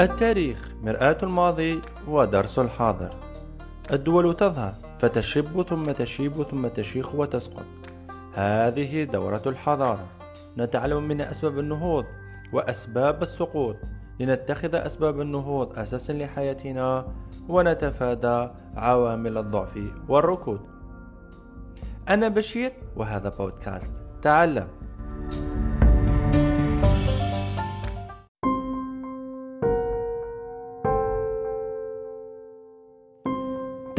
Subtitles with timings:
[0.00, 3.10] التاريخ مرآة الماضي ودرس الحاضر.
[3.92, 7.66] الدول تظهر فتشب ثم تشيب ثم تشيخ وتسقط.
[8.34, 10.06] هذه دورة الحضارة.
[10.58, 12.04] نتعلم من أسباب النهوض
[12.52, 13.76] وأسباب السقوط.
[14.20, 17.06] لنتخذ أسباب النهوض أساسا لحياتنا
[17.48, 19.78] ونتفادى عوامل الضعف
[20.08, 20.60] والركود.
[22.08, 23.92] أنا بشير وهذا بودكاست.
[24.22, 24.68] تعلم.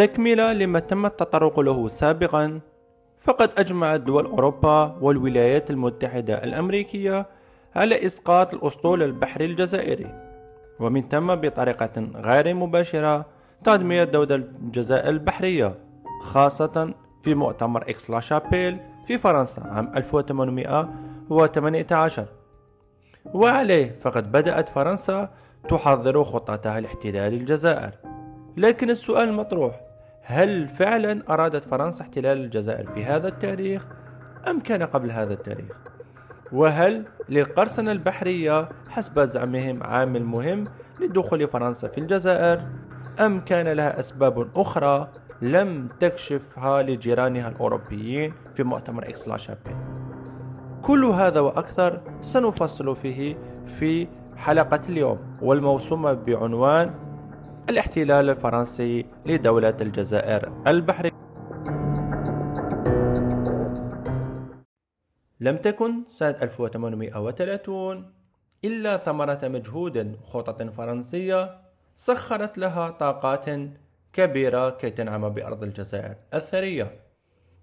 [0.02, 2.60] تكملة لما تم التطرق له سابقا
[3.20, 7.26] فقد أجمعت دول أوروبا والولايات المتحدة الأمريكية
[7.76, 10.32] على إسقاط الأسطول البحري الجزائري.
[10.80, 13.26] ومن ثم بطريقة غير مباشرة
[13.64, 15.76] تدمير دولة الجزائر البحرية
[16.22, 16.94] خاصة
[17.24, 18.78] في مؤتمر إكس لا شابيل
[19.08, 22.26] في فرنسا عام 1818
[23.34, 25.30] وعليه فقد بدأت فرنسا
[25.70, 27.92] تحضر خطتها لاحتلال الجزائر.
[28.58, 29.91] لكن السؤال المطروح
[30.22, 33.88] هل فعلا أرادت فرنسا احتلال الجزائر في هذا التاريخ
[34.48, 35.78] أم كان قبل هذا التاريخ؟
[36.52, 40.64] وهل للقرصنة البحرية حسب زعمهم عامل مهم
[41.00, 42.62] لدخول فرنسا في الجزائر
[43.20, 45.08] أم كان لها أسباب أخرى
[45.42, 49.76] لم تكشفها لجيرانها الأوروبيين في مؤتمر إكس لا شابيل
[50.82, 56.94] كل هذا وأكثر سنفصل فيه في حلقة اليوم والموسومة بعنوان
[57.70, 61.12] الاحتلال الفرنسي لدولة الجزائر البحرية
[65.40, 68.14] لم تكن سنة 1830
[68.66, 71.62] إلا ثمرة مجهود خطط فرنسية
[71.96, 73.46] سخرت لها طاقات
[74.14, 77.00] كبيرة كي تنعم بأرض الجزائر الثرية.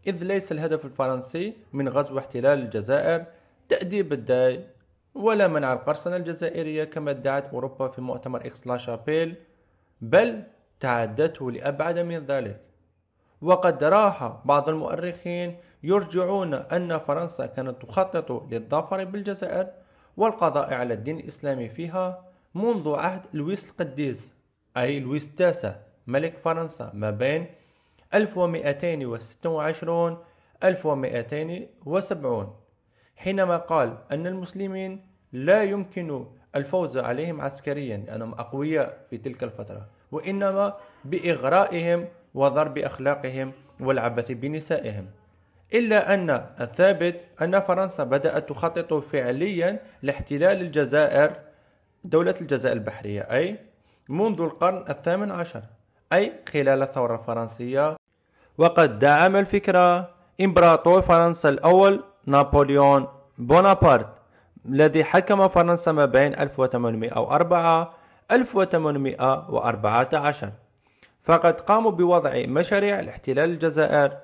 [0.06, 3.24] إذ ليس الهدف الفرنسي من غزو احتلال الجزائر
[3.68, 4.66] تأديب الداي
[5.14, 9.34] ولا منع القرصنة الجزائرية كما ادعت أوروبا في مؤتمر إكس لا شابيل
[10.00, 10.42] بل
[10.80, 12.61] تعدته لأبعد من ذلك.
[13.42, 19.67] وقد راح بعض المؤرخين يرجعون أن فرنسا كانت تخطط للظفر بالجزائر
[20.17, 22.24] والقضاء على الدين الإسلامي فيها
[22.55, 24.34] منذ عهد لويس القديس
[24.77, 25.74] أي لويس التاسع
[26.06, 27.46] ملك فرنسا ما بين
[28.14, 30.18] 1226
[30.64, 32.56] 1270
[33.17, 36.27] حينما قال أن المسلمين لا يمكن
[36.57, 39.86] الفوز عليهم عسكريا لأنهم أقوياء في تلك الفترة.
[40.13, 45.07] وإنما بإغرائهم وضرب أخلاقهم والعبث بنسائهم.
[45.75, 51.33] إلا أن الثابت أن فرنسا بدأت تخطط فعليا لاحتلال الجزائر
[52.05, 53.59] دولة الجزائر البحرية أي
[54.09, 55.63] منذ القرن الثامن عشر
[56.13, 57.97] أي خلال الثورة الفرنسية.
[58.59, 60.11] وقد دعم الفكرة
[60.41, 63.07] إمبراطور فرنسا الأول نابليون
[63.39, 64.17] بونابرت.
[64.67, 67.95] الذي حكم فرنسا ما بين 1804
[68.33, 70.52] 1814
[71.23, 74.17] فقد قاموا بوضع مشاريع لاحتلال الجزائر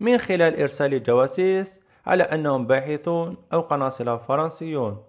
[0.00, 5.02] من خلال إرسال جواسيس على أنهم باحثون أو قناصلة فرنسيون.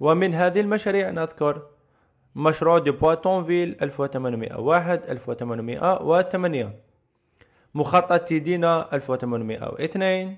[0.00, 1.62] ومن هذه المشاريع نذكر
[2.34, 6.72] مشروع دي بواتونفيل 1801 1808
[7.74, 10.36] مخطط تيدينا 1802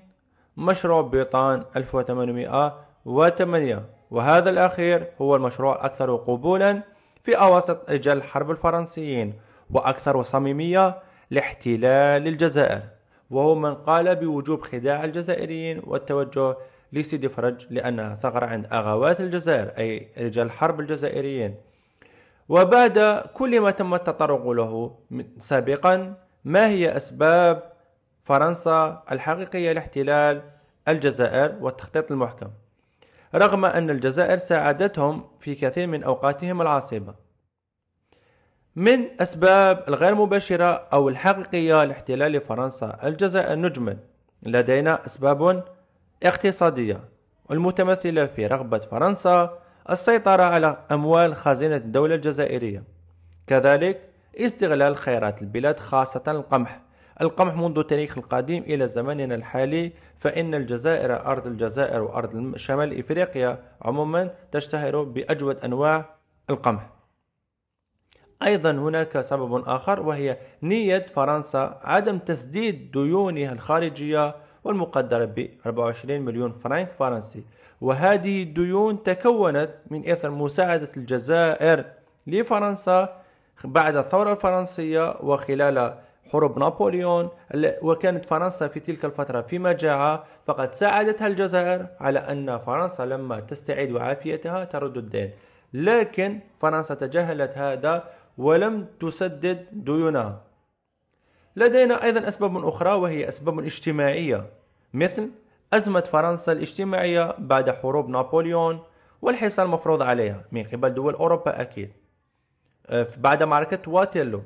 [0.57, 1.63] مشروع بيطان
[3.07, 6.81] 1808 وهذا الأخير هو المشروع الأكثر قبولا
[7.23, 9.33] في أواسط رجال الحرب الفرنسيين
[9.71, 10.97] وأكثر صميمية
[11.31, 12.81] لاحتلال الجزائر.
[13.29, 16.57] وهو من قال بوجوب خداع الجزائريين والتوجه
[16.93, 21.55] لسيدي فرج لأنها ثغرة عند أغوات الجزائر أي رجال الحرب الجزائريين.
[22.49, 24.95] وبعد كل ما تم التطرق له
[25.37, 26.13] سابقا
[26.45, 27.63] ما هي أسباب
[28.23, 30.41] فرنسا الحقيقية لاحتلال
[30.87, 32.47] الجزائر والتخطيط المحكم؟
[33.35, 37.13] رغم أن الجزائر ساعدتهم في كثير من أوقاتهم العاصبة
[38.75, 43.97] من أسباب الغير مباشرة أو الحقيقية لاحتلال فرنسا الجزائر نجما
[44.43, 45.63] لدينا أسباب
[46.23, 46.99] اقتصادية.
[47.49, 49.59] والمتمثلة في رغبة فرنسا
[49.89, 52.83] السيطرة على أموال خزينة الدولة الجزائرية
[53.47, 56.82] كذلك استغلال خيرات البلاد خاصة القمح.
[57.21, 64.33] القمح منذ التاريخ القديم إلى زماننا الحالي فإن الجزائر أرض الجزائر وأرض شمال إفريقيا عموما
[64.51, 66.05] تشتهر بأجود أنواع
[66.49, 66.89] القمح.
[68.43, 76.51] أيضا هناك سبب آخر وهي نية فرنسا عدم تسديد ديونها الخارجية والمقدرة ب 24 مليون
[76.51, 77.43] فرنك فرنسي.
[77.81, 81.85] وهذه الديون تكونت من إثر مساعدة الجزائر
[82.27, 83.21] لفرنسا
[83.63, 85.97] بعد الثورة الفرنسية وخلال
[86.31, 87.29] حروب نابليون
[87.81, 93.97] وكانت فرنسا في تلك الفترة في مجاعة فقد ساعدتها الجزائر على أن فرنسا لما تستعيد
[93.97, 95.31] عافيتها ترد الدين.
[95.73, 98.03] لكن فرنسا تجاهلت هذا
[98.37, 100.41] ولم تسدد ديونها.
[101.55, 104.49] لدينا أيضا أسباب أخرى وهي أسباب اجتماعية
[104.93, 105.29] مثل
[105.73, 108.79] أزمة فرنسا الاجتماعية بعد حروب نابليون
[109.21, 111.91] والحصار المفروض عليها من قبل دول أوروبا أكيد.
[112.87, 114.43] آه، بعد معركة واتيلو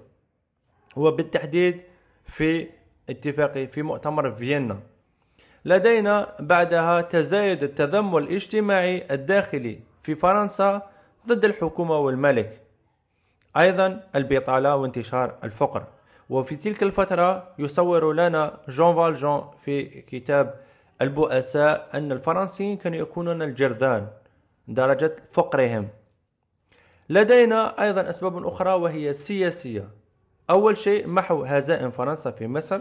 [0.97, 1.81] وبالتحديد
[2.25, 2.67] في
[3.09, 4.79] اتفاق في مؤتمر فيينا.
[5.65, 10.89] لدينا بعدها تزايد التذمر الاجتماعي الداخلي في فرنسا
[11.27, 12.61] ضد الحكومة والملك.
[13.57, 15.83] أيضا البطالة وانتشار الفقر.
[16.29, 20.59] وفي تلك الفترة يصور لنا جون فالجون في كتاب
[21.01, 24.07] البؤساء أن الفرنسيين كانوا يكونون الجرذان
[24.67, 25.87] درجة فقرهم.
[27.09, 29.87] لدينا أيضا أسباب أخرى وهي سياسية.
[30.49, 32.79] أول شيء محو هزائم فرنسا في مصر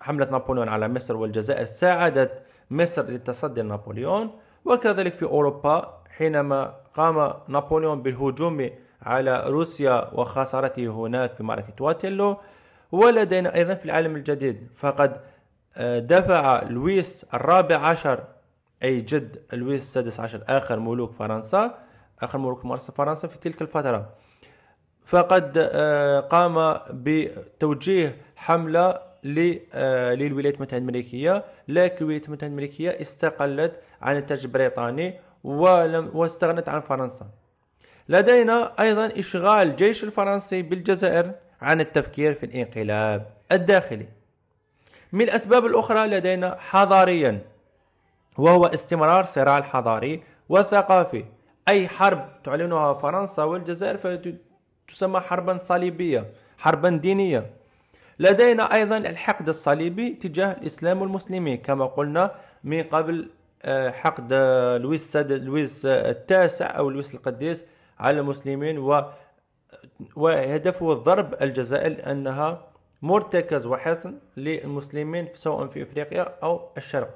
[0.00, 4.30] حملة نابليون على مصر والجزائر ساعدت مصر للتصدي لنابليون
[4.64, 8.70] وكذلك في أوروبا حينما قام نابليون بالهجوم
[9.02, 12.36] على روسيا وخسارته هناك في معركة واتيلو
[12.92, 14.68] ولدينا أيضا في العالم الجديد.
[14.76, 15.20] فقد
[15.76, 18.24] آه، دفع لويس الرابع عشر
[18.82, 21.78] أي جد لويس السادس عشر آخر ملوك فرنسا
[22.22, 24.08] آخر ملوك فرنسا في تلك الفترة.
[25.06, 28.98] فقد آه، قام بتوجيه حملة
[29.74, 31.44] آه، للولايات المتحدة الأمريكية.
[31.68, 33.72] لكن الولايات المتحدة الأمريكية استقلت
[34.02, 35.14] عن التاج البريطاني
[35.44, 37.26] ولم واستغنت عن فرنسا.
[38.08, 41.32] لدينا أيضا إشغال الجيش الفرنسي بالجزائر
[41.62, 44.06] عن التفكير في الانقلاب الداخلي.
[45.12, 47.40] من الأسباب الأخرى لدينا حضاريا
[48.38, 51.24] وهو استمرار صراع الحضاري والثقافي.
[51.68, 53.96] أي حرب تعلنها فرنسا والجزائر
[54.92, 56.26] فتسمى حربا صليبية
[56.58, 57.50] حربا دينية.
[58.18, 62.34] لدينا أيضا الحقد الصليبي تجاه الإسلام والمسلمين كما قلنا
[62.64, 63.30] من قبل
[63.62, 64.32] آه، حقد
[64.82, 67.64] لويس لويس التاسع أو لويس القديس
[67.98, 69.04] على المسلمين و
[70.16, 72.62] وهدفه ضرب الجزائر لأنها
[73.02, 77.14] مرتكز وحصن للمسلمين سواء في إفريقيا أو الشرق.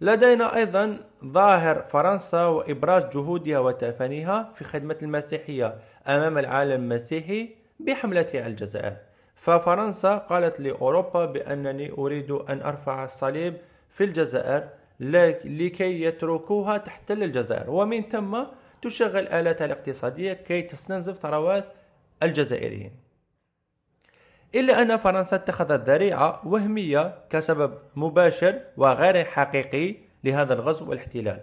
[0.00, 5.78] لدينا أيضا ظاهر فرنسا وإبراز جهودها وتفانيها في خدمة المسيحية.
[6.06, 7.48] أمام العالم المسيحي
[7.80, 8.96] بحملتها الجزائر.
[9.34, 13.56] ففرنسا قالت لأوروبا بأنني أريد أن أرفع الصليب
[13.90, 14.68] في الجزائر
[15.44, 17.70] لكي يتركوها تحتل الجزائر.
[17.70, 18.42] ومن ثم
[18.82, 21.64] تشغل آلاتها الاقتصادية كي تستنزف ثروات
[22.22, 22.92] الجزائريين.
[24.54, 31.40] إلا أن فرنسا اتخذت ذريعة وهمية كسبب مباشر وغير حقيقي لهذا الغزو والاحتلال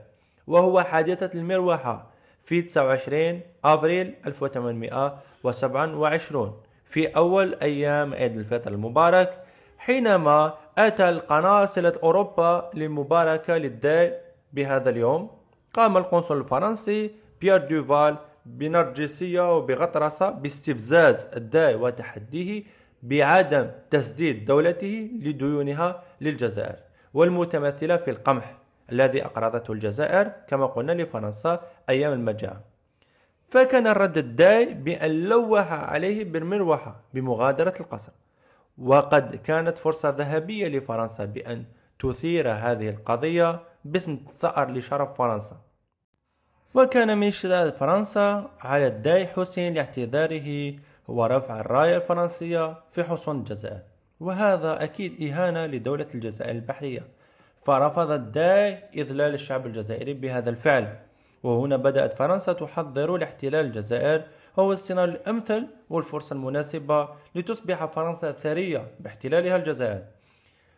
[0.47, 2.11] وهو حادثة المروحة
[2.47, 9.43] في 29 أبريل 1827 في أول أيام عيد الفطر المبارك
[9.77, 14.13] حينما أتى القناصلة أوروبا للمباركة للداي
[14.53, 15.29] بهذا اليوم
[15.73, 17.11] قام القنصل الفرنسي
[17.41, 22.63] بيير دوفال بنرجسية وبغطرسة باستفزاز الداعي وتحديه
[23.03, 26.75] بعدم تسديد دولته لديونها للجزائر
[27.13, 28.55] والمتمثلة في القمح.
[28.91, 32.61] الذي أقرضته الجزائر كما قلنا لفرنسا أيام المجاعة
[33.49, 38.11] فكان الرد الداعي بأن لوح عليه بالمروحة بمغادرة القصر.
[38.77, 41.65] وقد كانت فرصة ذهبية لفرنسا بأن
[41.99, 45.57] تثير هذه القضية باسم ثأر لشرف فرنسا.
[46.73, 50.75] وكان من اشتداد فرنسا على الداي حسين لاعتذاره
[51.09, 53.81] هو رفع الراية الفرنسية في حصون الجزائر.
[54.19, 57.07] وهذا أكيد إهانة لدولة الجزائر البحرية.
[57.67, 60.97] فرفض الداي إذلال الشعب الجزائري بهذا الفعل.
[61.43, 64.21] وهنا بدأت فرنسا تحضر لاحتلال الجزائر.
[64.59, 70.03] هو السيناريو الأمثل والفرصة المناسبة لتصبح فرنسا ثرية باحتلالها الجزائر.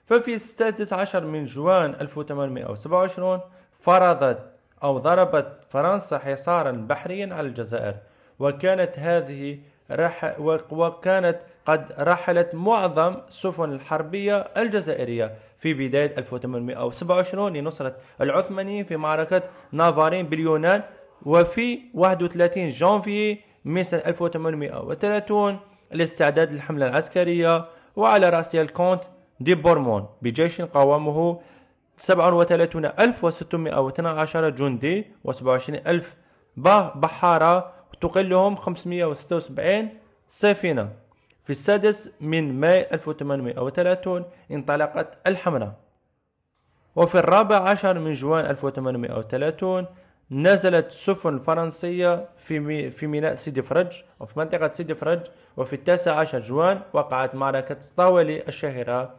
[0.05, 3.39] ففي السادس عشر من جوان 1827
[3.79, 4.39] فرضت
[4.83, 7.95] أو ضربت فرنسا حصارا بحريا على الجزائر.
[8.39, 9.59] وكانت هذه
[9.91, 10.35] رح
[10.71, 11.39] وكانت
[11.69, 20.83] قد رحلت معظم السفن الحربية الجزائرية في بداية 1827 لنصرة العثمانيين في معركة نافارين باليونان
[21.25, 25.59] وفي 31 جانفي من سنة 1830
[25.93, 29.01] الاستعداد للحملة العسكرية وعلى رأسها الكونت
[29.39, 31.39] دي بورمون بجيش قوامه
[31.97, 36.01] 37612 جندي و27000
[36.95, 39.89] بحارة تقلهم 576
[40.27, 40.89] سفينة.
[41.49, 45.73] في السادس من ماي 1830 انطلقت الحملة
[46.95, 49.85] وفي الرابع عشر من جوان 1830
[50.31, 55.19] نزلت سفن فرنسية في في ميناء سيدي فرج وفي منطقة سيدي فرج.
[55.57, 59.15] وفي التاسع عشر جوان وقعت معركة سطاولي الشهيرة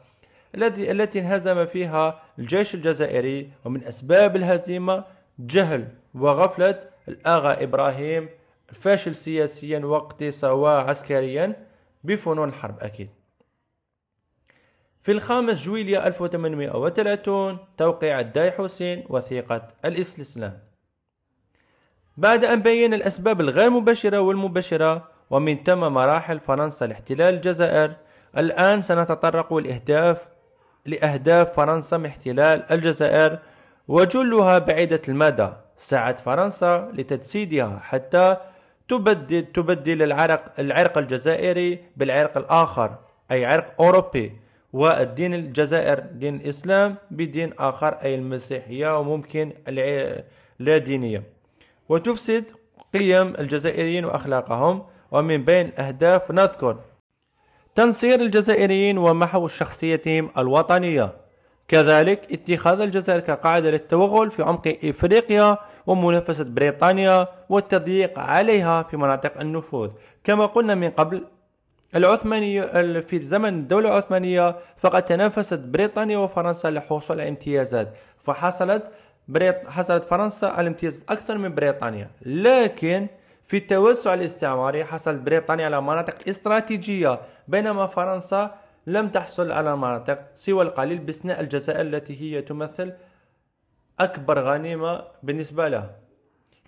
[0.55, 3.51] التي التي انهزم فيها الجيش الجزائري.
[3.65, 5.05] ومن أسباب الهزيمة
[5.39, 8.29] جهل وغفلة الآغا إبراهيم
[8.73, 11.70] فاشل سياسيا واقتصاديا وعسكريا
[12.05, 13.11] بفنون الحرب أكيد.
[15.03, 20.59] في الخامس جويليا 1830 توقيع الداي حسين وثيقة الاستسلام
[22.17, 27.97] بعد أن بين الأسباب الغير مباشرة والمباشرة ومن ثم مراحل فرنسا لاحتلال الجزائر
[28.37, 30.19] الآن سنتطرق لأهداف
[30.87, 33.39] لأهداف فرنسا من احتلال الجزائر
[33.89, 38.37] وجلها بعيدة المدى سعت فرنسا لتجسيدها حتى
[38.91, 42.99] تبدل تبدل العرق العرق الجزائري بالعرق الآخر
[43.31, 44.33] أي عرق أوروبي.
[44.73, 49.53] والدين الجزائر دين الإسلام بدين آخر أي المسيحية وممكن
[50.59, 51.23] لا دينية.
[51.89, 52.45] وتفسد
[52.95, 54.83] قيم الجزائريين وأخلاقهم.
[55.11, 56.77] ومن بين الأهداف نذكر
[57.75, 61.13] تنصير الجزائريين ومحو شخصيتهم الوطنية.
[61.71, 69.91] كذلك اتخاذ الجزائر كقاعدة للتوغل في عمق إفريقيا ومنافسة بريطانيا والتضييق عليها في مناطق النفوذ.
[70.25, 71.25] كما قلنا من قبل
[71.95, 72.63] العثمانية
[73.01, 77.89] في زمن الدولة العثمانية فقد تنافست بريطانيا وفرنسا لحصول على امتيازات.
[78.25, 78.83] فحصلت
[79.29, 79.57] بريط...
[79.69, 82.11] حصلت فرنسا على امتياز أكثر من بريطانيا.
[82.27, 83.07] لكن
[83.47, 88.55] في التوسع الاستعماري حصلت بريطانيا على مناطق استراتيجية بينما فرنسا
[88.87, 92.93] لم تحصل على مناطق سوى القليل باستثناء الجزائر التي هي تمثل
[94.01, 95.91] أكبر غنيمة بالنسبة لها.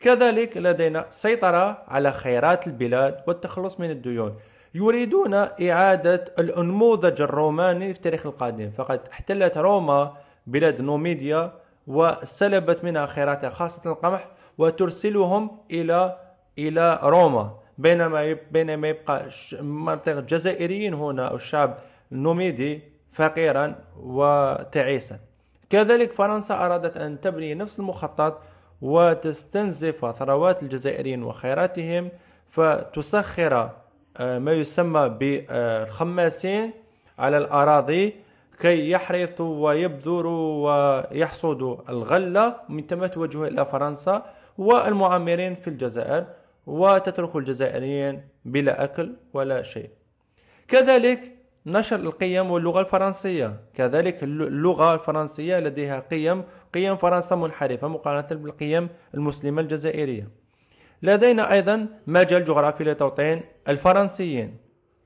[0.01, 4.37] كذلك لدينا سيطرة على خيرات البلاد والتخلص من الديون.
[4.75, 8.71] يريدون إعادة النموذج الروماني في التاريخ القديم.
[8.71, 10.17] فقد احتلت روما
[10.47, 11.53] بلاد نوميديا
[11.87, 14.29] وسلبت منها خيراتها خاصة القمح
[14.59, 16.17] وترسلهم إلى
[16.59, 17.59] إلى روما.
[17.79, 19.29] بينما بينما يبقى
[19.61, 21.79] منطقة الجزائريين هنا أو الشعب
[22.13, 22.81] النوميدي
[23.13, 25.19] فقيرا وتعيسا.
[25.71, 28.41] كذلك فرنسا أرادت أن تبني نفس المخطط
[28.83, 32.11] وتستنزف ثروات الجزائريين وخيراتهم
[32.49, 33.71] فتسخر
[34.17, 36.73] آه، ما يسمى بالخماسين
[37.19, 38.15] على الأراضي
[38.61, 44.27] كي يحرثوا ويبذروا ويحصدوا الغلة من ثم توجهوا إلى فرنسا
[44.59, 46.25] والمعمرين في الجزائر
[46.67, 49.91] وتترك الجزائريين بلا أكل ولا شيء.
[50.69, 51.33] كذلك
[51.67, 53.61] نشر القيم واللغة الفرنسية.
[53.75, 60.29] كذلك اللغة الفرنسية لديها قيم قيم فرنسا منحرفة مقارنة بالقيم المسلمة الجزائرية.
[61.03, 64.57] لدينا أيضا مجال جغرافي لتوطين الفرنسيين.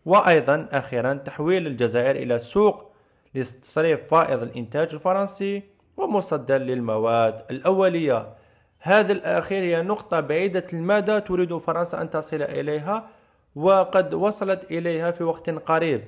[0.04, 2.92] وأيضا أخيرا تحويل الجزائر إلى سوق
[3.34, 5.62] لتصريف فائض الإنتاج الفرنسي
[5.96, 8.34] ومصدر للمواد الأولية.
[8.80, 13.08] هذه الأخير هي نقطة بعيدة المدى تريد فرنسا أن تصل إليها
[13.54, 16.04] وقد وصلت إليها في وقت قريب.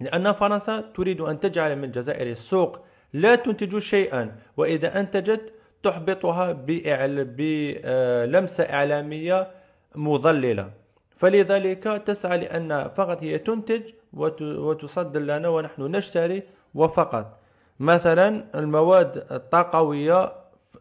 [0.00, 2.78] لأن فرنسا تريد أن تجعل من الجزائر السوق
[3.12, 5.52] لا تنتج شيئا وإذا أنتجت
[5.82, 9.50] تحبطها بلمسة إعلامية
[9.94, 10.70] مضللة.
[11.16, 16.42] فلذلك تسعى لأن فقط هي تنتج وتصدر لنا ونحن نشتري
[16.74, 17.38] وفقط.
[17.80, 20.32] مثلا المواد الطاقوية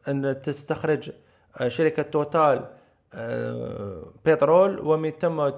[0.08, 1.12] أن تستخرج
[1.68, 2.66] شركة توتال
[3.14, 5.50] آه، بترول ومن ثم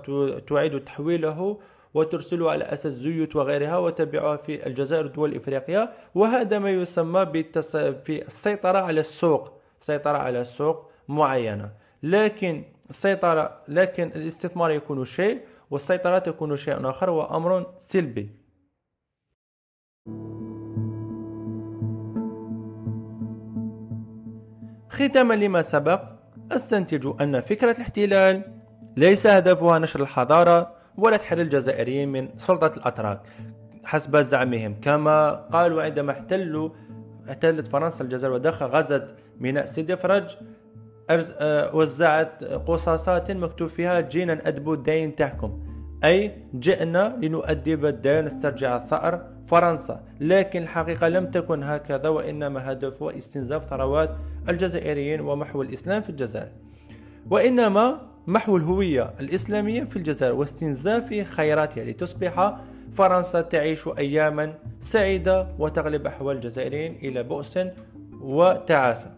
[0.50, 1.60] تعيد تحويله
[1.94, 7.76] وترسله على أساس زيوت وغيرها وتبيعها في الجزائر ودول إفريقيا وهذا ما يسمى بالتص...
[7.76, 11.72] في السيطرة على السوق سيطرة على السوق معينة.
[12.04, 18.30] لكن السيطرة لكن الاستثمار يكون شيء والسيطرة تكون شيء آخر وأمر سلبي.
[24.90, 26.02] ختاما لما سبق
[26.52, 28.44] أستنتج أن فكرة الاحتلال
[28.98, 33.22] ليس هدفها نشر الحضارة ولا تحرير الجزائريين من سلطة الأتراك.
[33.84, 34.76] حسب زعمهم.
[34.82, 36.70] كما قالوا عندما احتلوا
[37.30, 39.08] احتلت فرنسا الجزائر ودخل غزت
[39.40, 40.38] ميناء سيدي فرج
[41.10, 45.60] آه، وزعت قصاصات مكتوب فيها جينا أدبو الدين تحكم.
[46.04, 50.04] أي جئنا لنؤدب الدين نسترجع الثأر فرنسا.
[50.20, 54.10] لكن الحقيقة لم تكن هكذا وإنما هدفها استنزاف ثروات
[54.50, 56.52] الجزائريين ومحو الإسلام في الجزائر.
[57.30, 62.58] وإنما محو الهوية الإسلامية في الجزائر واستنزاف خيراتها لتصبح
[62.94, 67.60] فرنسا تعيش أياما سعيدة وتغلب أحوال الجزائريين إلى بؤس
[68.22, 69.12] وتعاسة.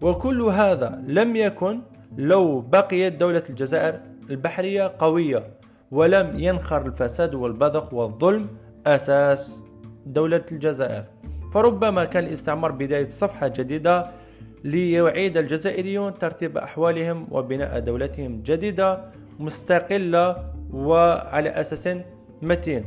[0.00, 1.80] وكل هذا لم يكن
[2.16, 4.00] لو بقيت دولة الجزائر
[4.30, 5.42] البحرية قوية
[5.90, 8.48] ولم ينخر الفساد والبذخ والظلم
[8.86, 9.58] أساس
[10.06, 11.04] دولة الجزائر.
[11.52, 14.10] فربما كان الاستعمار بداية صفحة جديدة
[14.64, 19.04] ليعيد الجزائريون ترتيب أحوالهم وبناء دولتهم جديدة
[19.38, 21.88] مستقلة وعلى أساس
[22.42, 22.86] متين.